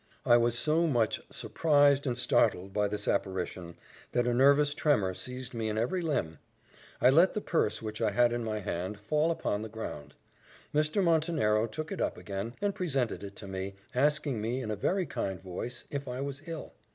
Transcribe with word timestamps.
I 0.25 0.35
was 0.35 0.57
so 0.57 0.87
much 0.87 1.21
surprised 1.29 2.07
and 2.07 2.17
startled 2.17 2.73
by 2.73 2.87
this 2.87 3.07
apparition, 3.07 3.75
that 4.13 4.25
a 4.25 4.33
nervous 4.33 4.73
tremor 4.73 5.13
seized 5.13 5.53
me 5.53 5.69
in 5.69 5.77
every 5.77 6.01
limb. 6.01 6.39
I 6.99 7.11
let 7.11 7.35
the 7.35 7.39
purse, 7.39 7.83
which 7.83 8.01
I 8.01 8.09
had 8.09 8.33
in 8.33 8.43
my 8.43 8.61
hand, 8.61 8.99
fall 8.99 9.29
upon 9.29 9.61
the 9.61 9.69
ground. 9.69 10.15
Mr. 10.73 11.03
Montenero 11.03 11.67
took 11.67 11.91
it 11.91 12.01
up 12.01 12.17
again, 12.17 12.55
and 12.63 12.73
presented 12.73 13.23
it 13.23 13.35
to 13.35 13.47
me, 13.47 13.75
asking 13.93 14.41
me, 14.41 14.59
in 14.63 14.71
a 14.71 14.75
very 14.75 15.05
kind 15.05 15.39
voice, 15.39 15.85
"if 15.91 16.07
I 16.07 16.19
was 16.19 16.41
ill." 16.47 16.73